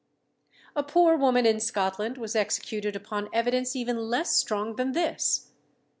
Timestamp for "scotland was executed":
1.59-2.95